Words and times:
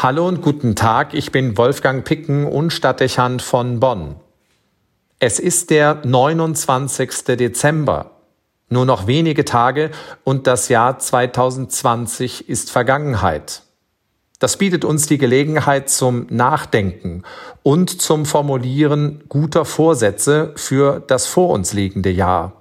Hallo 0.00 0.28
und 0.28 0.42
guten 0.42 0.76
Tag, 0.76 1.12
ich 1.12 1.32
bin 1.32 1.58
Wolfgang 1.58 2.04
Picken 2.04 2.46
und 2.46 2.72
Stadtdechant 2.72 3.42
von 3.42 3.80
Bonn. 3.80 4.14
Es 5.18 5.40
ist 5.40 5.70
der 5.70 6.02
29. 6.04 7.24
Dezember. 7.36 8.12
Nur 8.68 8.86
noch 8.86 9.08
wenige 9.08 9.44
Tage 9.44 9.90
und 10.22 10.46
das 10.46 10.68
Jahr 10.68 11.00
2020 11.00 12.48
ist 12.48 12.70
Vergangenheit. 12.70 13.62
Das 14.38 14.56
bietet 14.56 14.84
uns 14.84 15.08
die 15.08 15.18
Gelegenheit 15.18 15.90
zum 15.90 16.28
Nachdenken 16.30 17.24
und 17.64 18.00
zum 18.00 18.24
Formulieren 18.24 19.24
guter 19.28 19.64
Vorsätze 19.64 20.52
für 20.54 21.02
das 21.04 21.26
vor 21.26 21.48
uns 21.48 21.72
liegende 21.72 22.10
Jahr. 22.10 22.57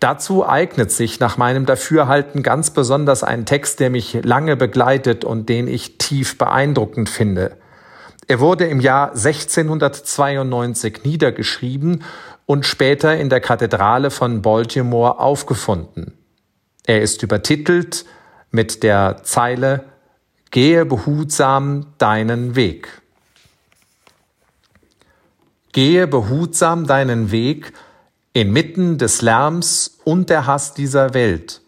Dazu 0.00 0.48
eignet 0.48 0.92
sich 0.92 1.18
nach 1.18 1.36
meinem 1.36 1.66
Dafürhalten 1.66 2.42
ganz 2.42 2.70
besonders 2.70 3.24
ein 3.24 3.46
Text, 3.46 3.80
der 3.80 3.90
mich 3.90 4.18
lange 4.22 4.56
begleitet 4.56 5.24
und 5.24 5.48
den 5.48 5.66
ich 5.66 5.98
tief 5.98 6.38
beeindruckend 6.38 7.08
finde. 7.08 7.56
Er 8.28 8.40
wurde 8.40 8.66
im 8.66 8.80
Jahr 8.80 9.12
1692 9.12 11.02
niedergeschrieben 11.04 12.04
und 12.46 12.66
später 12.66 13.16
in 13.16 13.28
der 13.28 13.40
Kathedrale 13.40 14.10
von 14.10 14.42
Baltimore 14.42 15.18
aufgefunden. 15.18 16.12
Er 16.86 17.02
ist 17.02 17.22
übertitelt 17.22 18.04
mit 18.50 18.82
der 18.82 19.22
Zeile 19.24 19.84
Gehe 20.50 20.86
behutsam 20.86 21.88
deinen 21.98 22.54
Weg. 22.56 23.02
Gehe 25.72 26.06
behutsam 26.06 26.86
deinen 26.86 27.30
Weg, 27.30 27.72
inmitten 28.38 28.98
des 28.98 29.20
Lärms 29.20 29.98
und 30.04 30.30
der 30.30 30.46
Hass 30.46 30.72
dieser 30.72 31.12
Welt, 31.12 31.60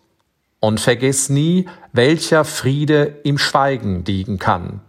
und 0.61 0.79
vergiss 0.79 1.29
nie, 1.29 1.69
welcher 1.93 2.45
Friede 2.45 3.19
im 3.25 3.39
Schweigen 3.39 4.05
liegen 4.05 4.39
kann. 4.39 4.81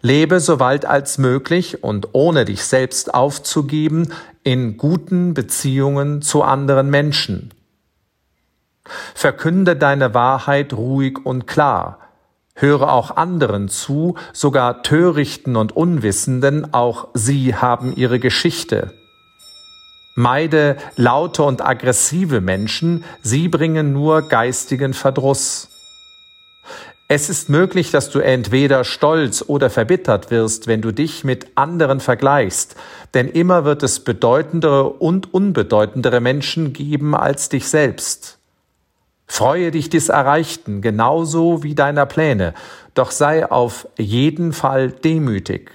Lebe 0.00 0.40
so 0.40 0.60
weit 0.60 0.86
als 0.86 1.18
möglich 1.18 1.84
und 1.84 2.08
ohne 2.12 2.46
dich 2.46 2.64
selbst 2.64 3.12
aufzugeben 3.12 4.10
in 4.42 4.78
guten 4.78 5.34
Beziehungen 5.34 6.22
zu 6.22 6.42
anderen 6.42 6.88
Menschen. 6.88 7.52
Verkünde 9.14 9.76
deine 9.76 10.14
Wahrheit 10.14 10.72
ruhig 10.72 11.18
und 11.26 11.46
klar, 11.46 11.98
höre 12.54 12.90
auch 12.90 13.18
anderen 13.18 13.68
zu, 13.68 14.14
sogar 14.32 14.82
Törichten 14.82 15.56
und 15.56 15.76
Unwissenden, 15.76 16.72
auch 16.72 17.08
sie 17.12 17.54
haben 17.54 17.94
ihre 17.94 18.18
Geschichte. 18.18 18.94
Meide 20.14 20.76
laute 20.96 21.42
und 21.42 21.64
aggressive 21.64 22.40
Menschen, 22.40 23.04
sie 23.22 23.48
bringen 23.48 23.92
nur 23.92 24.22
geistigen 24.22 24.94
Verdruss. 24.94 25.68
Es 27.08 27.28
ist 27.28 27.50
möglich, 27.50 27.90
dass 27.90 28.10
du 28.10 28.20
entweder 28.20 28.84
stolz 28.84 29.44
oder 29.46 29.70
verbittert 29.70 30.30
wirst, 30.30 30.68
wenn 30.68 30.80
du 30.80 30.92
dich 30.92 31.24
mit 31.24 31.48
anderen 31.56 32.00
vergleichst, 32.00 32.76
denn 33.12 33.28
immer 33.28 33.64
wird 33.64 33.82
es 33.82 34.00
bedeutendere 34.00 34.84
und 34.84 35.34
unbedeutendere 35.34 36.20
Menschen 36.20 36.72
geben 36.72 37.14
als 37.14 37.50
dich 37.50 37.68
selbst. 37.68 38.38
Freue 39.26 39.70
dich 39.70 39.90
des 39.90 40.10
Erreichten 40.10 40.80
genauso 40.80 41.62
wie 41.62 41.74
deiner 41.74 42.06
Pläne, 42.06 42.54
doch 42.94 43.10
sei 43.10 43.50
auf 43.50 43.88
jeden 43.98 44.52
Fall 44.52 44.90
demütig. 44.90 45.70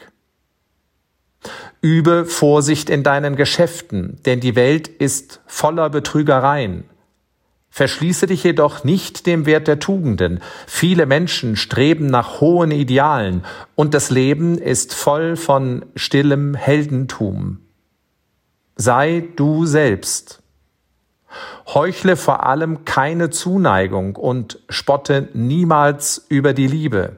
Übe 1.81 2.25
Vorsicht 2.25 2.89
in 2.89 3.03
deinen 3.03 3.35
Geschäften, 3.35 4.19
denn 4.25 4.39
die 4.39 4.55
Welt 4.55 4.87
ist 4.87 5.41
voller 5.47 5.89
Betrügereien. 5.89 6.83
Verschließe 7.69 8.27
dich 8.27 8.43
jedoch 8.43 8.83
nicht 8.83 9.25
dem 9.25 9.45
Wert 9.45 9.67
der 9.67 9.79
Tugenden. 9.79 10.41
Viele 10.67 11.05
Menschen 11.05 11.55
streben 11.55 12.07
nach 12.07 12.41
hohen 12.41 12.71
Idealen 12.71 13.45
und 13.75 13.93
das 13.93 14.09
Leben 14.09 14.57
ist 14.57 14.93
voll 14.93 15.35
von 15.35 15.85
stillem 15.95 16.55
Heldentum. 16.55 17.59
Sei 18.75 19.29
du 19.35 19.65
selbst. 19.65 20.41
Heuchle 21.67 22.15
vor 22.17 22.45
allem 22.45 22.85
keine 22.85 23.29
Zuneigung 23.29 24.15
und 24.15 24.59
spotte 24.67 25.29
niemals 25.33 26.25
über 26.27 26.53
die 26.53 26.67
Liebe. 26.67 27.17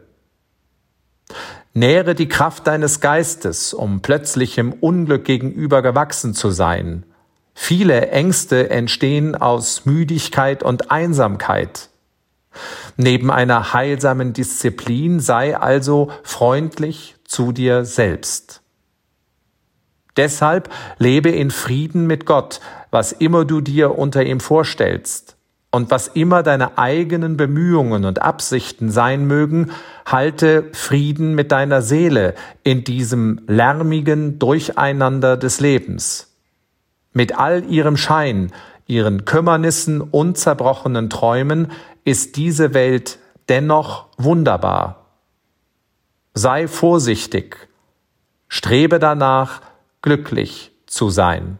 Nähre 1.74 2.16
die 2.16 2.28
Kraft 2.28 2.68
deines 2.68 3.00
Geistes, 3.00 3.74
um 3.74 4.02
plötzlichem 4.02 4.74
Unglück 4.74 5.24
gegenüber 5.24 5.82
gewachsen 5.82 6.34
zu 6.34 6.52
sein. 6.52 7.06
Viele 7.54 8.10
Ängste 8.10 8.70
entstehen 8.70 9.36
aus 9.36 9.86
Müdigkeit 9.86 10.64
und 10.64 10.92
Einsamkeit. 10.92 11.90
Neben 12.98 13.32
einer 13.32 13.74
heilsamen 13.74 14.34
Disziplin 14.34 15.22
sei 15.22 15.58
also 15.58 16.12
freundlich 16.24 17.16
zu 17.24 17.54
dir 17.54 17.86
selbst. 17.86 18.62
Deshalb 20.18 20.70
lebe 20.98 21.30
in 21.30 21.52
Frieden 21.52 22.06
mit 22.06 22.26
Gott, 22.26 22.60
was 22.90 23.14
immer 23.14 23.46
du 23.46 23.62
dir 23.62 23.98
unter 23.98 24.24
ihm 24.24 24.42
vorstellst. 24.42 25.38
Und 25.74 25.90
was 25.90 26.10
immer 26.10 26.44
deine 26.44 26.78
eigenen 26.78 27.38
Bemühungen 27.38 28.04
und 28.04 28.22
Absichten 28.22 28.92
sein 28.92 29.26
mögen, 29.26 29.72
halte 30.06 30.66
Frieden 30.74 31.34
mit 31.34 31.54
deiner 31.54 31.82
Seele 31.82 32.36
in 32.64 32.84
diesem 32.84 33.42
lärmigen 33.48 34.38
Durcheinander 34.38 35.38
des 35.38 35.62
Lebens. 35.62 36.36
Mit 37.14 37.38
all 37.38 37.64
ihrem 37.70 37.96
Schein, 37.96 38.52
ihren 38.86 39.24
Kümmernissen 39.24 40.02
und 40.02 40.38
zerbrochenen 40.38 41.10
Träumen 41.10 41.72
ist 42.04 42.36
diese 42.36 42.74
Welt 42.74 43.20
dennoch 43.48 44.08
wunderbar. 44.18 45.06
Sei 46.34 46.68
vorsichtig, 46.68 47.70
strebe 48.50 49.00
danach, 49.00 49.62
glücklich 50.02 50.72
zu 50.86 51.10
sein. 51.10 51.60